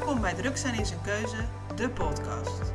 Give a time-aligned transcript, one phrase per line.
[0.00, 1.36] Welkom bij Druk zijn in zijn keuze,
[1.74, 2.72] de podcast.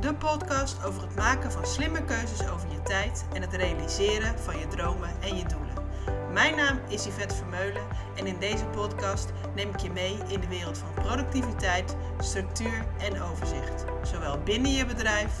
[0.00, 4.58] De podcast over het maken van slimme keuzes over je tijd en het realiseren van
[4.58, 5.84] je dromen en je doelen.
[6.32, 7.82] Mijn naam is Yvette Vermeulen
[8.16, 13.22] en in deze podcast neem ik je mee in de wereld van productiviteit, structuur en
[13.22, 13.84] overzicht.
[14.02, 15.32] Zowel binnen je bedrijf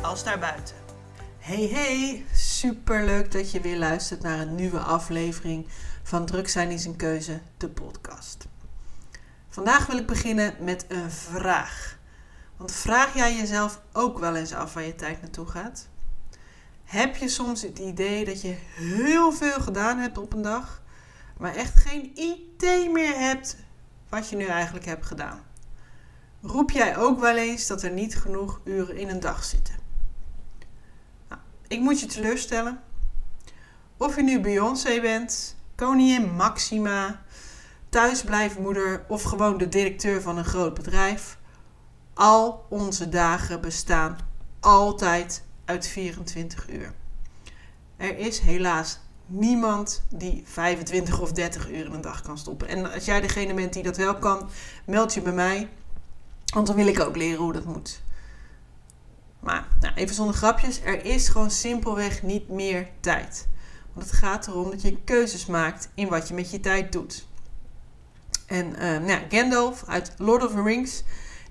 [0.00, 0.76] als daarbuiten.
[1.38, 5.66] Hey hey, super leuk dat je weer luistert naar een nieuwe aflevering
[6.02, 8.51] van Druk zijn in zijn keuze, de podcast.
[9.52, 11.98] Vandaag wil ik beginnen met een vraag.
[12.56, 15.88] Want vraag jij jezelf ook wel eens af waar je tijd naartoe gaat?
[16.84, 20.82] Heb je soms het idee dat je heel veel gedaan hebt op een dag,
[21.38, 23.56] maar echt geen idee meer hebt
[24.08, 25.40] wat je nu eigenlijk hebt gedaan?
[26.42, 29.74] Roep jij ook wel eens dat er niet genoeg uren in een dag zitten?
[31.28, 32.80] Nou, ik moet je teleurstellen.
[33.96, 37.22] Of je nu Beyoncé bent, koningin Maxima,
[37.92, 41.38] thuisblijfmoeder of gewoon de directeur van een groot bedrijf.
[42.14, 44.18] Al onze dagen bestaan
[44.60, 46.92] altijd uit 24 uur.
[47.96, 52.68] Er is helaas niemand die 25 of 30 uur in een dag kan stoppen.
[52.68, 54.48] En als jij degene bent die dat wel kan,
[54.86, 55.68] meld je bij mij.
[56.54, 58.02] Want dan wil ik ook leren hoe dat moet.
[59.40, 63.48] Maar nou, even zonder grapjes, er is gewoon simpelweg niet meer tijd.
[63.92, 67.30] Want het gaat erom dat je keuzes maakt in wat je met je tijd doet.
[68.52, 71.02] En uh, nou, Gandalf uit Lord of the Rings,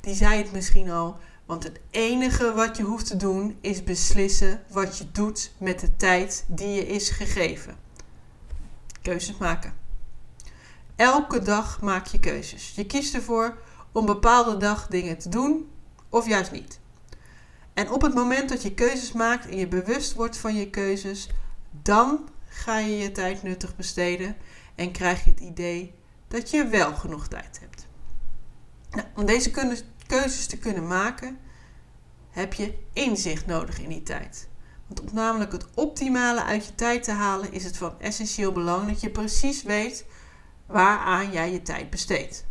[0.01, 1.17] die zei het misschien al.
[1.45, 5.95] Want het enige wat je hoeft te doen is beslissen wat je doet met de
[5.95, 7.75] tijd die je is gegeven.
[9.01, 9.73] Keuzes maken.
[10.95, 12.71] Elke dag maak je keuzes.
[12.75, 13.57] Je kiest ervoor
[13.91, 15.69] om bepaalde dag dingen te doen
[16.09, 16.79] of juist niet.
[17.73, 21.29] En op het moment dat je keuzes maakt en je bewust wordt van je keuzes,
[21.81, 24.35] dan ga je je tijd nuttig besteden
[24.75, 25.99] en krijg je het idee
[26.31, 27.87] dat je wel genoeg tijd hebt.
[28.89, 29.51] Nou, om deze
[30.07, 31.39] keuzes te kunnen maken,
[32.29, 34.49] heb je inzicht nodig in die tijd.
[34.87, 38.87] Want om namelijk het optimale uit je tijd te halen, is het van essentieel belang
[38.87, 40.05] dat je precies weet
[40.65, 42.45] waaraan jij je tijd besteedt.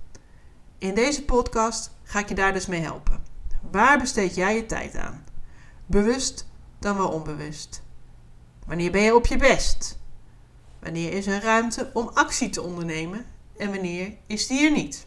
[0.78, 3.22] In deze podcast ga ik je daar dus mee helpen.
[3.71, 5.25] Waar besteed jij je tijd aan?
[5.87, 7.82] Bewust dan wel onbewust.
[8.66, 9.99] Wanneer ben je op je best?
[10.78, 13.26] Wanneer is er ruimte om actie te ondernemen
[13.60, 15.06] en wanneer is die er niet?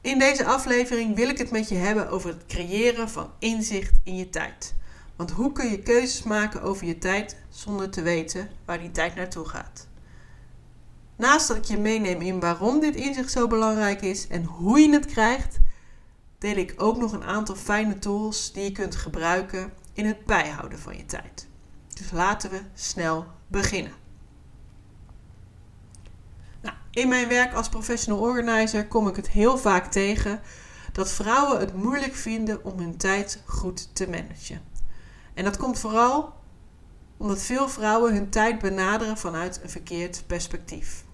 [0.00, 4.16] In deze aflevering wil ik het met je hebben over het creëren van inzicht in
[4.16, 4.74] je tijd.
[5.16, 9.14] Want hoe kun je keuzes maken over je tijd zonder te weten waar die tijd
[9.14, 9.88] naartoe gaat?
[11.16, 14.92] Naast dat ik je meeneem in waarom dit inzicht zo belangrijk is en hoe je
[14.92, 15.58] het krijgt,
[16.38, 20.78] deel ik ook nog een aantal fijne tools die je kunt gebruiken in het bijhouden
[20.78, 21.48] van je tijd.
[21.94, 23.99] Dus laten we snel beginnen.
[26.62, 30.40] Nou, in mijn werk als professional organizer kom ik het heel vaak tegen
[30.92, 34.62] dat vrouwen het moeilijk vinden om hun tijd goed te managen.
[35.34, 36.38] En dat komt vooral
[37.16, 41.04] omdat veel vrouwen hun tijd benaderen vanuit een verkeerd perspectief.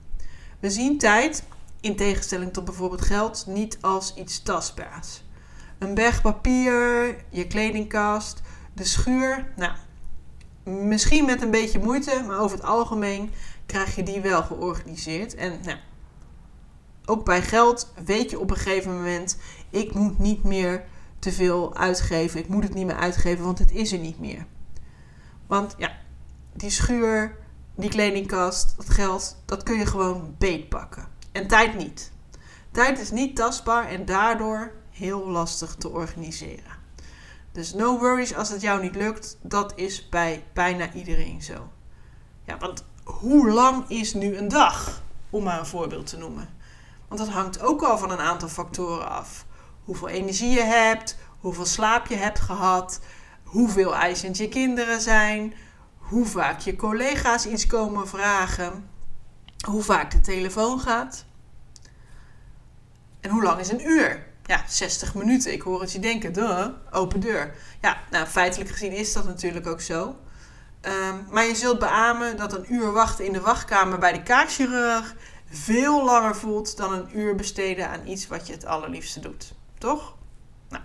[0.61, 1.43] We zien tijd,
[1.81, 5.23] in tegenstelling tot bijvoorbeeld geld, niet als iets tastbaars.
[5.79, 8.41] Een berg papier, je kledingkast,
[8.75, 9.53] de schuur.
[9.57, 9.73] Nou,
[10.65, 13.31] misschien met een beetje moeite, maar over het algemeen
[13.67, 15.35] krijg je die wel georganiseerd.
[15.35, 15.79] En nou,
[17.05, 19.39] ook bij geld weet je op een gegeven moment:
[19.71, 20.85] ik moet niet meer
[21.19, 22.41] te veel uitgeven.
[22.41, 24.47] Ik moet het niet meer uitgeven, want het is er niet meer.
[25.47, 25.93] Want ja,
[26.53, 27.37] die schuur,
[27.75, 31.09] die kledingkast, dat geld, dat kun je gewoon beetpakken.
[31.33, 32.13] En tijd niet.
[32.71, 36.75] Tijd is niet tastbaar en daardoor heel lastig te organiseren.
[37.53, 39.39] Dus no worries als het jou niet lukt.
[39.43, 41.69] Dat is bij bijna iedereen zo.
[42.45, 45.03] Ja, want hoe lang is nu een dag?
[45.31, 46.49] Om maar een voorbeeld te noemen.
[47.09, 49.47] Want dat hangt ook al van een aantal factoren af.
[49.85, 53.01] Hoeveel energie je hebt, hoeveel slaap je hebt gehad,
[53.43, 55.55] hoeveel eisend je kinderen zijn,
[55.97, 58.91] hoe vaak je collega's iets komen vragen,
[59.69, 61.25] hoe vaak de telefoon gaat.
[63.21, 64.35] En hoe lang is een uur?
[64.47, 65.53] ja, 60 minuten.
[65.53, 67.55] Ik hoor het je denken, duh, open deur.
[67.81, 70.17] Ja, nou, feitelijk gezien is dat natuurlijk ook zo.
[70.87, 75.15] Um, maar je zult beamen dat een uur wachten in de wachtkamer bij de kaakchirurg
[75.51, 79.53] veel langer voelt dan een uur besteden aan iets wat je het allerliefste doet.
[79.79, 80.15] Toch?
[80.69, 80.83] Nou,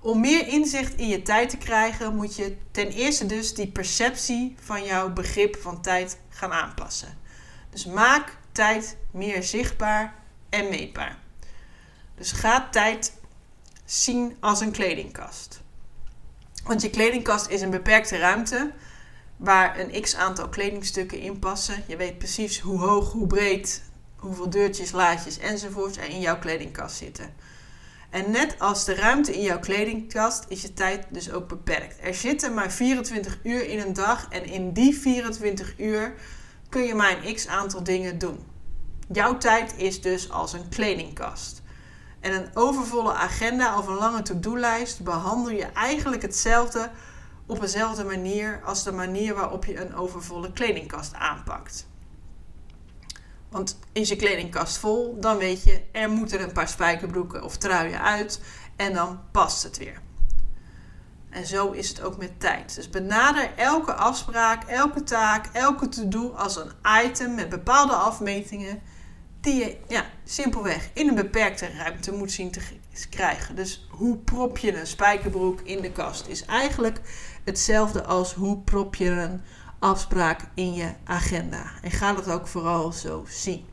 [0.00, 4.56] om meer inzicht in je tijd te krijgen, moet je ten eerste dus die perceptie
[4.62, 7.18] van jouw begrip van tijd gaan aanpassen.
[7.70, 10.14] Dus maak tijd meer zichtbaar
[10.48, 11.18] en meetbaar.
[12.14, 13.12] Dus ga tijd
[13.84, 15.60] zien als een kledingkast.
[16.64, 18.72] Want je kledingkast is een beperkte ruimte
[19.40, 21.82] waar een x aantal kledingstukken in passen.
[21.86, 23.82] Je weet precies hoe hoog, hoe breed,
[24.16, 27.34] hoeveel deurtjes, laadjes enzovoorts er in jouw kledingkast zitten.
[28.10, 31.96] En net als de ruimte in jouw kledingkast is je tijd dus ook beperkt.
[32.02, 36.14] Er zitten maar 24 uur in een dag en in die 24 uur
[36.68, 38.38] kun je maar een x aantal dingen doen.
[39.12, 41.62] Jouw tijd is dus als een kledingkast.
[42.20, 46.90] En een overvolle agenda of een lange to-do-lijst behandel je eigenlijk hetzelfde
[47.50, 51.88] op dezelfde manier als de manier waarop je een overvolle kledingkast aanpakt.
[53.48, 58.00] Want is je kledingkast vol, dan weet je er moeten een paar spijkerbroeken of truien
[58.00, 58.40] uit
[58.76, 60.00] en dan past het weer.
[61.30, 62.74] En zo is het ook met tijd.
[62.74, 66.72] Dus benader elke afspraak, elke taak, elke to-do als een
[67.04, 68.82] item met bepaalde afmetingen
[69.40, 72.60] die je ja, simpelweg in een beperkte ruimte moet zien te
[73.10, 73.56] krijgen.
[73.56, 77.00] Dus hoe prop je een spijkerbroek in de kast is eigenlijk
[77.44, 79.42] hetzelfde als hoe prop je een
[79.78, 81.70] afspraak in je agenda.
[81.82, 83.64] En ga dat ook vooral zo zien.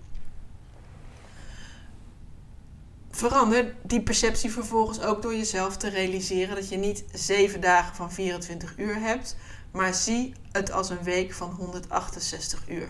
[3.12, 8.12] Verander die perceptie vervolgens ook door jezelf te realiseren dat je niet 7 dagen van
[8.12, 9.38] 24 uur hebt,
[9.72, 12.90] maar zie het als een week van 168 uur.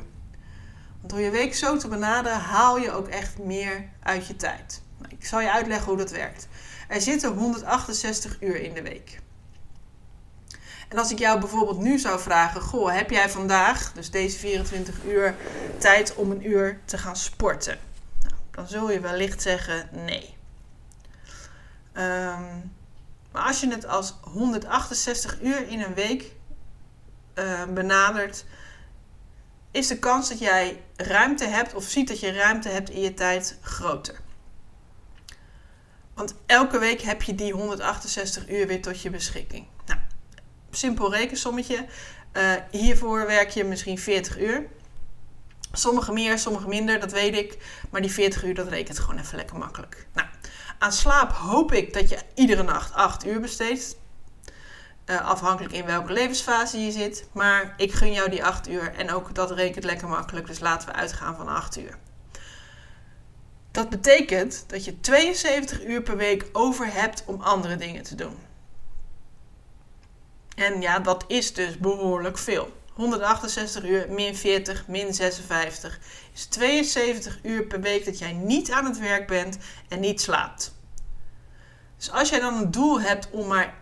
[1.00, 4.82] Want door je week zo te benaderen haal je ook echt meer uit je tijd.
[4.98, 6.48] Nou, ik zal je uitleggen hoe dat werkt.
[6.88, 9.20] Er zitten 168 uur in de week.
[10.88, 15.04] En als ik jou bijvoorbeeld nu zou vragen: Goh, heb jij vandaag, dus deze 24
[15.04, 15.36] uur,
[15.78, 17.78] tijd om een uur te gaan sporten?
[18.22, 20.36] Nou, dan zul je wellicht zeggen: nee.
[21.94, 22.44] Ehm,
[23.32, 26.32] maar als je het als 168 uur in een week
[27.36, 28.46] uh, benadert,
[29.72, 33.14] is de kans dat jij ruimte hebt of ziet dat je ruimte hebt in je
[33.14, 34.20] tijd groter.
[36.18, 39.66] Want elke week heb je die 168 uur weer tot je beschikking.
[39.86, 40.00] Nou,
[40.72, 41.86] simpel rekensommetje.
[42.34, 44.68] Uh, hiervoor werk je misschien 40 uur.
[45.72, 47.58] Sommige meer, sommige minder, dat weet ik.
[47.90, 50.08] Maar die 40 uur, dat rekent gewoon even lekker makkelijk.
[50.14, 50.28] Nou,
[50.80, 53.98] aan slaap hoop ik dat je iedere nacht 8 uur besteedt.
[55.06, 57.28] Uh, afhankelijk in welke levensfase je zit.
[57.32, 60.48] Maar ik gun jou die 8 uur en ook dat rekent lekker makkelijk.
[60.48, 61.98] Dus laten we uitgaan van 8 uur.
[63.78, 68.38] Dat betekent dat je 72 uur per week over hebt om andere dingen te doen.
[70.56, 72.72] En ja, dat is dus behoorlijk veel.
[72.94, 76.00] 168 uur min 40 min 56
[76.34, 79.58] is 72 uur per week dat jij niet aan het werk bent
[79.88, 80.76] en niet slaapt.
[81.98, 83.74] Dus als jij dan een doel hebt om maar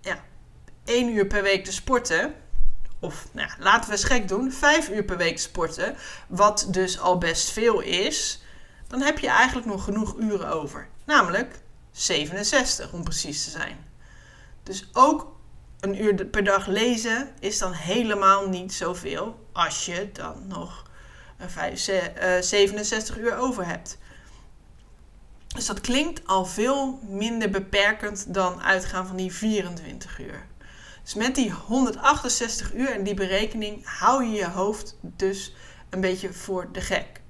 [0.00, 0.24] ja,
[0.84, 2.34] 1 uur per week te sporten,
[3.00, 5.96] of nou, laten we eens gek doen, 5 uur per week sporten,
[6.28, 8.42] wat dus al best veel is,
[8.88, 10.88] dan heb je eigenlijk nog genoeg uren over.
[11.04, 11.60] Namelijk
[11.92, 13.86] 67 om precies te zijn.
[14.62, 15.36] Dus ook
[15.80, 20.86] een uur per dag lezen is dan helemaal niet zoveel als je dan nog
[22.40, 23.98] 67 eh, uur over hebt.
[25.48, 30.46] Dus dat klinkt al veel minder beperkend dan uitgaan van die 24 uur.
[31.02, 35.54] Dus met die 168 uur en die berekening hou je je hoofd dus
[35.90, 37.20] een beetje voor de gek.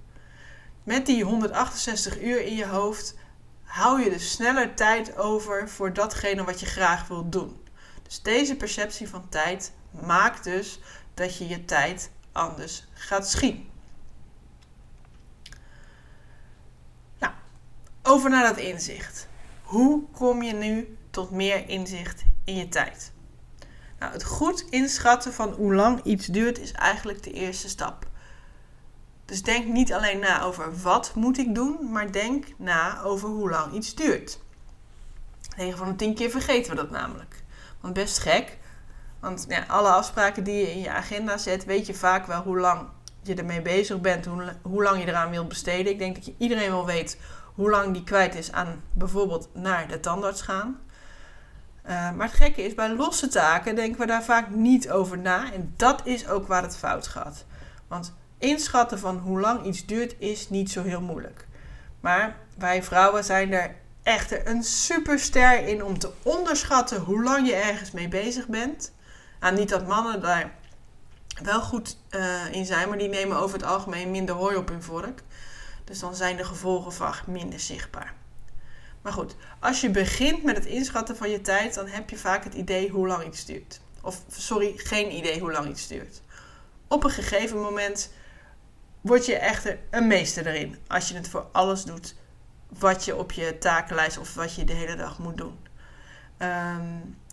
[0.89, 3.15] Met die 168 uur in je hoofd
[3.63, 7.63] hou je dus sneller tijd over voor datgene wat je graag wilt doen.
[8.03, 10.81] Dus deze perceptie van tijd maakt dus
[11.15, 13.71] dat je je tijd anders gaat zien.
[17.19, 17.33] Nou,
[18.03, 19.29] over naar dat inzicht.
[19.63, 23.13] Hoe kom je nu tot meer inzicht in je tijd?
[23.99, 28.08] Nou, het goed inschatten van hoe lang iets duurt is eigenlijk de eerste stap.
[29.29, 33.51] Dus denk niet alleen na over wat moet ik doen, maar denk na over hoe
[33.51, 34.39] lang iets duurt.
[35.57, 37.43] 9 van de 10 keer vergeten we dat namelijk.
[37.81, 38.59] Want best gek.
[39.21, 42.59] Want ja, alle afspraken die je in je agenda zet, weet je vaak wel hoe
[42.59, 42.89] lang
[43.23, 44.27] je ermee bezig bent,
[44.63, 45.93] hoe, lang je eraan wilt besteden.
[45.93, 47.19] Ik denk dat je iedereen wel weet
[47.55, 50.81] hoe lang die kwijt is aan bijvoorbeeld naar de tandarts gaan.
[51.87, 55.53] Uh, maar het gekke is, bij losse taken denken we daar vaak niet over na.
[55.53, 57.45] En dat is ook waar het fout gaat.
[57.89, 61.47] Want inschatten van hoe lang iets duurt is niet zo heel moeilijk.
[62.01, 67.55] Maar wij vrouwen zijn er echter een superster in om te onderschatten hoe lang je
[67.55, 68.93] ergens mee bezig bent.
[69.41, 70.55] Nou, niet dat mannen daar
[71.43, 74.83] wel goed uh, in zijn, maar die nemen over het algemeen minder hooi op hun
[74.83, 75.23] vork.
[75.85, 78.15] Dus dan zijn de gevolgen vaak minder zichtbaar.
[79.03, 82.45] Maar goed, als je begint met het inschatten van je tijd, dan heb je vaak
[82.45, 83.81] het idee hoe lang iets duurt.
[84.01, 86.23] Of sorry, geen idee hoe lang iets duurt.
[86.89, 88.11] Op een gegeven moment
[89.01, 92.15] word je echter een meester erin als je het voor alles doet
[92.79, 95.59] wat je op je takenlijst of wat je de hele dag moet doen.
[96.37, 96.83] Ehm,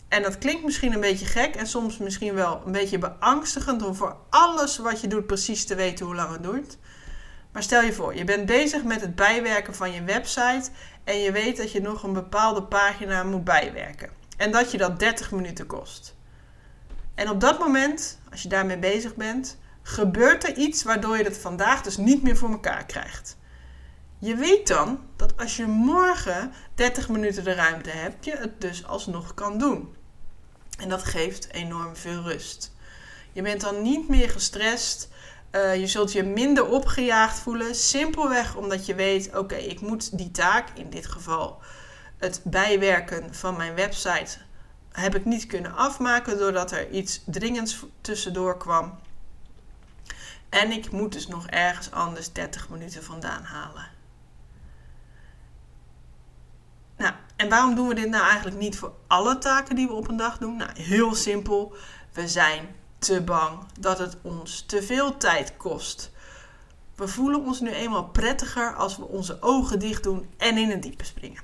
[0.07, 3.95] en dat klinkt misschien een beetje gek en soms misschien wel een beetje beangstigend om
[3.95, 6.77] voor alles wat je doet precies te weten hoe lang het duurt.
[7.51, 10.69] Maar stel je voor, je bent bezig met het bijwerken van je website
[11.03, 14.10] en je weet dat je nog een bepaalde pagina moet bijwerken.
[14.38, 16.15] En dat je dat 30 minuten kost.
[17.15, 19.57] En op dat moment, als je daarmee bezig bent,
[19.88, 23.38] gebeurt er iets waardoor je het vandaag dus niet meer voor elkaar krijgt.
[24.18, 28.86] Je weet dan dat als je morgen 30 minuten de ruimte hebt, je het dus
[28.86, 29.96] alsnog kan doen.
[30.77, 32.75] En dat geeft enorm veel rust.
[33.34, 35.10] Je bent dan niet meer gestrest.
[35.51, 37.75] Uh, je zult je minder opgejaagd voelen.
[37.75, 41.62] Simpelweg omdat je weet: oké, ik moet die taak, in dit geval
[42.18, 44.38] het bijwerken van mijn website,
[44.92, 49.00] heb ik niet kunnen afmaken doordat er iets dringends tussendoor kwam.
[50.55, 53.88] En ik moet dus nog ergens anders 30 minuten vandaan halen.
[56.97, 60.07] Nou, en waarom doen we dit nou eigenlijk niet voor alle taken die we op
[60.07, 60.57] een dag doen?
[60.57, 61.75] Nou, heel simpel.
[62.12, 66.12] We zijn te bang dat het ons te veel tijd kost.
[66.95, 70.81] We voelen ons nu eenmaal prettiger als we onze ogen dicht doen en in het
[70.81, 71.41] diepe springen.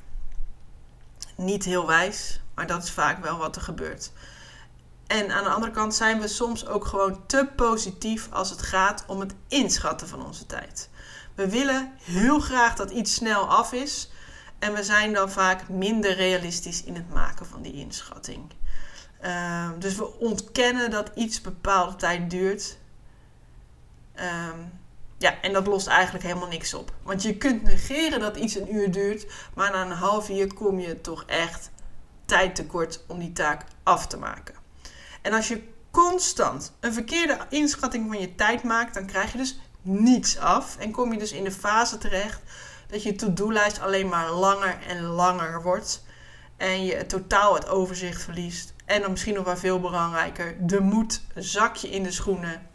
[1.36, 4.12] Niet heel wijs, maar dat is vaak wel wat er gebeurt.
[5.12, 9.04] En aan de andere kant zijn we soms ook gewoon te positief als het gaat
[9.08, 10.90] om het inschatten van onze tijd.
[11.36, 14.12] We willen heel graag dat iets snel af is,
[14.60, 18.52] en we zijn dan vaak minder realistisch in het maken van die inschatting.
[19.20, 22.78] Ehm, dus we ontkennen dat iets bepaalde tijd duurt.
[24.14, 24.60] Ehm,
[25.18, 26.94] ja, en dat lost eigenlijk helemaal niks op.
[27.04, 30.80] Want je kunt negeren dat iets een uur duurt, maar na een half uur kom
[30.80, 31.70] je toch echt
[32.26, 34.61] tijd tekort om die taak af te maken.
[35.22, 39.60] En als je constant een verkeerde inschatting van je tijd maakt, dan krijg je dus
[39.82, 42.42] niets af en kom je dus in de fase terecht
[42.88, 46.04] dat je to-do-lijst alleen maar langer en langer wordt.
[46.58, 48.74] En je totaal het overzicht verliest.
[48.86, 52.70] En dan misschien nog wel veel belangrijker, de moed zak je in de schoenen.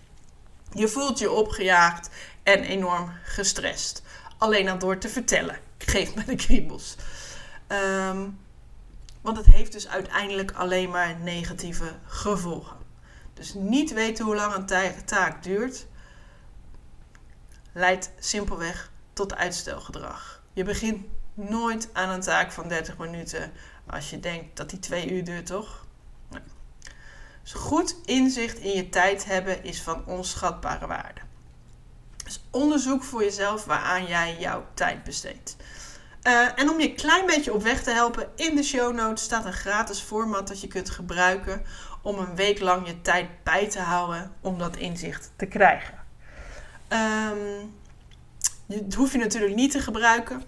[0.73, 2.11] Je voelt je opgejaagd
[2.43, 4.03] en enorm gestrest.
[4.39, 5.59] Alleen al door te vertellen.
[5.79, 6.97] Geeft me de kriebels.
[7.67, 8.29] Ehm,
[9.27, 12.77] want het heeft dus uiteindelijk alleen maar negatieve gevolgen.
[13.35, 14.67] Dus niet weten hoe lang een
[15.05, 15.87] taak duurt,
[17.73, 20.43] leidt simpelweg tot uitstelgedrag.
[20.53, 23.53] Je begint nooit aan een taak van 30 minuten
[23.87, 25.87] als je denkt dat die twee uur duurt, toch?
[27.43, 31.21] Dus goed inzicht in je tijd hebben is van onschatbare waarde.
[32.25, 35.57] Dus onderzoek voor jezelf waaraan jij jouw tijd besteedt.
[36.27, 39.25] Uh, en om je een klein beetje op weg te helpen, in de show notes
[39.25, 41.63] staat een gratis format dat je kunt gebruiken
[42.03, 45.95] om een week lang je tijd bij te houden om dat inzicht te krijgen.
[46.89, 47.75] Um,
[48.67, 50.43] dat hoef je natuurlijk niet te gebruiken.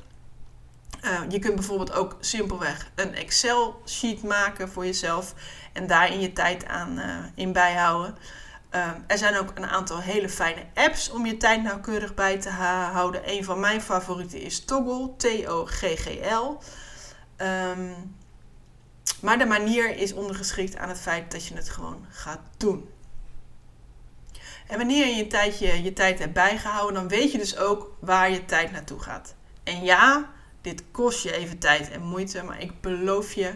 [1.04, 5.34] Uh, je kunt bijvoorbeeld ook simpelweg een Excel-sheet maken voor jezelf
[5.72, 7.04] en daarin je tijd aan uh,
[7.34, 8.16] in bijhouden.
[8.74, 12.50] Uh, er zijn ook een aantal hele fijne apps om je tijd nauwkeurig bij te
[12.50, 13.22] houden.
[13.24, 16.58] Een van mijn favorieten is Toggle, T-O-G-G-L.
[17.44, 18.16] Um,
[19.20, 22.88] maar de manier is ondergeschikt aan het feit dat je het gewoon gaat doen.
[24.66, 28.30] En wanneer je je, tijdje, je tijd hebt bijgehouden, dan weet je dus ook waar
[28.30, 29.34] je tijd naartoe gaat.
[29.64, 33.54] En ja, dit kost je even tijd en moeite, maar ik beloof je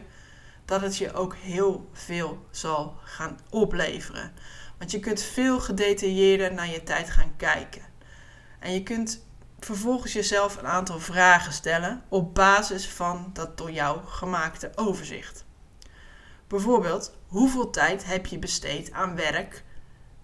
[0.65, 4.33] dat het je ook heel veel zal gaan opleveren.
[4.83, 7.83] Want je kunt veel gedetailleerder naar je tijd gaan kijken.
[8.59, 9.27] En je kunt
[9.61, 15.45] vervolgens jezelf een aantal vragen stellen op basis van dat door jou gemaakte overzicht.
[16.47, 19.65] Bijvoorbeeld, hoeveel tijd heb je besteed aan werk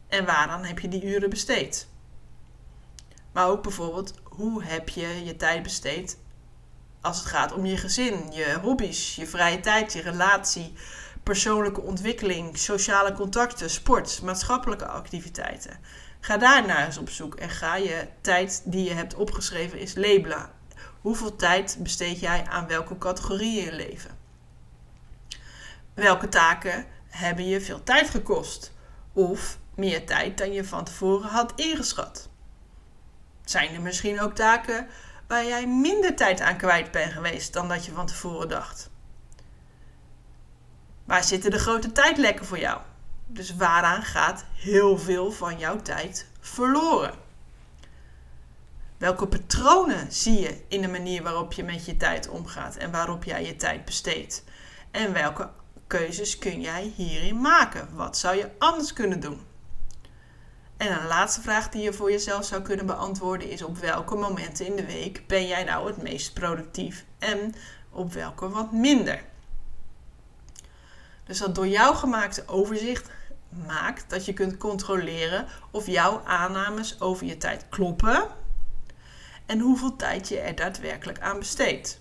[0.08, 1.88] en waaraan heb je die uren besteed?
[3.32, 6.18] Maar ook bijvoorbeeld, hoe heb je je tijd besteed
[7.00, 10.72] als het gaat om je gezin, je hobby's, je vrije tijd, je relatie,
[11.28, 15.78] persoonlijke ontwikkeling, sociale contacten, sport, maatschappelijke activiteiten.
[16.20, 19.94] Ga daar naar eens op zoek en ga je tijd die je hebt opgeschreven eens
[19.94, 20.50] labelen.
[21.00, 24.18] Hoeveel tijd besteed jij aan welke categorie in je leven?
[25.94, 28.72] Welke taken hebben je veel tijd gekost?
[29.12, 32.28] Of meer tijd dan je van tevoren had ingeschat?
[33.44, 34.86] Zijn er misschien ook taken
[35.26, 38.90] waar jij minder tijd aan kwijt bent geweest dan dat je van tevoren dacht?
[41.08, 42.80] Waar zitten de grote tijdlekken voor jou?
[43.26, 47.14] Dus waaraan gaat heel veel van jouw tijd verloren?
[48.98, 53.24] Welke patronen zie je in de manier waarop je met je tijd omgaat en waarop
[53.24, 54.44] jij je tijd besteedt?
[54.90, 55.50] En welke
[55.86, 57.88] keuzes kun jij hierin maken?
[57.94, 59.40] Wat zou je anders kunnen doen?
[60.76, 64.66] En een laatste vraag die je voor jezelf zou kunnen beantwoorden is: op welke momenten
[64.66, 67.54] in de week ben jij nou het meest productief en
[67.90, 69.24] op welke wat minder?
[71.28, 73.10] Dus dat door jouw gemaakte overzicht
[73.66, 78.28] maakt dat je kunt controleren of jouw aannames over je tijd kloppen
[79.46, 82.00] en hoeveel tijd je er daadwerkelijk aan besteedt.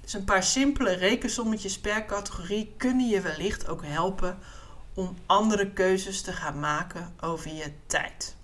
[0.00, 4.38] Dus een paar simpele rekensommetjes per categorie kunnen je wellicht ook helpen
[4.94, 8.36] om andere keuzes te gaan maken over je tijd.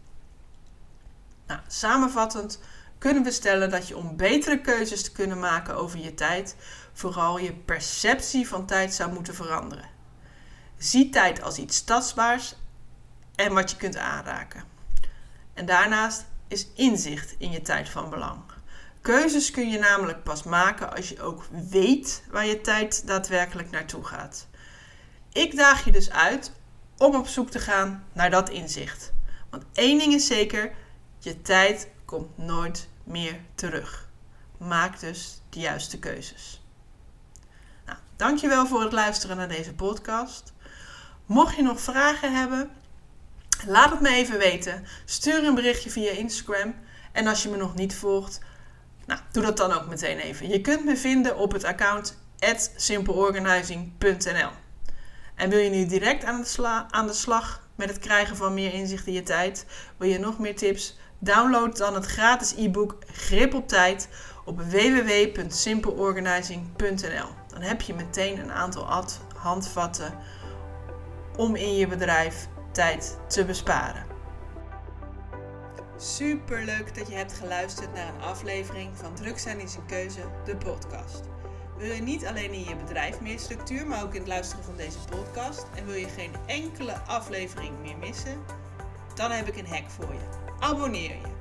[1.46, 2.60] Nou, samenvattend
[2.98, 6.56] kunnen we stellen dat je om betere keuzes te kunnen maken over je tijd,
[6.98, 9.88] vooral je perceptie van tijd zou moeten veranderen.
[10.76, 12.54] Zie tijd als iets tastbaars
[13.34, 14.64] en wat je kunt aanraken.
[15.54, 18.40] En daarnaast is inzicht in je tijd van belang.
[19.00, 24.04] Keuzes kun je namelijk pas maken als je ook weet waar je tijd daadwerkelijk naartoe
[24.04, 24.46] gaat.
[25.32, 26.52] Ik daag je dus uit
[26.96, 29.12] om op zoek te gaan naar dat inzicht.
[29.50, 30.72] Want één ding is zeker:
[31.18, 34.08] je tijd komt nooit meer terug.
[34.56, 36.57] Maak dus de juiste keuzes.
[38.18, 40.52] Dankjewel voor het luisteren naar deze podcast.
[41.26, 42.70] Mocht je nog vragen hebben,
[43.66, 44.84] laat het me even weten.
[45.04, 46.74] Stuur een berichtje via Instagram.
[47.12, 48.40] En als je me nog niet volgt,
[49.06, 50.48] nou, doe dat dan ook meteen even.
[50.48, 52.18] Je kunt me vinden op het account
[52.76, 54.50] simpleorganizing.nl.
[55.34, 58.72] En wil je nu direct aan de, aan de slag met het krijgen van meer
[58.72, 59.66] inzicht in je tijd?
[59.96, 60.98] Wil je nog meer tips?
[61.18, 64.08] Download dan het gratis e-book Grip op Tijd
[64.44, 67.47] op www.simpleorganizing.nl.
[67.58, 69.04] Dan heb je meteen een aantal
[69.36, 70.18] handvatten
[71.36, 74.06] om in je bedrijf tijd te besparen.
[75.96, 80.20] Super leuk dat je hebt geluisterd naar een aflevering van Druk zijn is een keuze,
[80.44, 81.20] de podcast.
[81.76, 84.76] Wil je niet alleen in je bedrijf meer structuur, maar ook in het luisteren van
[84.76, 88.44] deze podcast en wil je geen enkele aflevering meer missen?
[89.14, 90.28] Dan heb ik een hack voor je.
[90.58, 91.37] Abonneer je.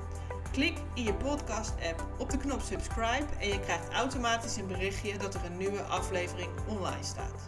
[0.58, 5.34] Klik in je podcast-app op de knop subscribe en je krijgt automatisch een berichtje dat
[5.34, 7.46] er een nieuwe aflevering online staat.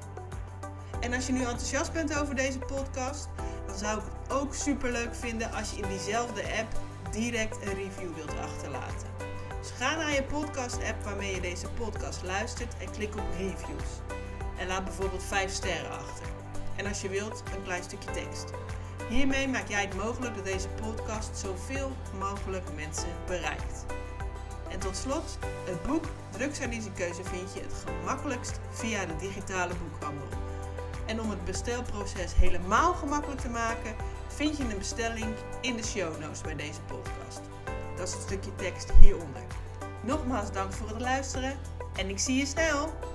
[1.01, 3.29] En als je nu enthousiast bent over deze podcast,
[3.67, 6.81] dan zou ik het ook super leuk vinden als je in diezelfde app
[7.13, 9.09] direct een review wilt achterlaten.
[9.61, 13.91] Dus ga naar je podcast-app waarmee je deze podcast luistert en klik op reviews.
[14.59, 16.27] En laat bijvoorbeeld 5 sterren achter.
[16.77, 18.51] En als je wilt, een klein stukje tekst.
[19.11, 23.85] Hiermee maak jij het mogelijk dat deze podcast zoveel mogelijk mensen bereikt.
[24.69, 26.05] En tot slot, het boek
[26.39, 30.29] een keuze vind je het gemakkelijkst via de digitale boekhandel.
[31.07, 33.95] En om het bestelproces helemaal gemakkelijk te maken,
[34.29, 37.41] vind je een bestelling in de show notes bij deze podcast.
[37.97, 39.43] Dat is het stukje tekst hieronder.
[40.03, 41.59] Nogmaals dank voor het luisteren
[41.97, 43.10] en ik zie je snel!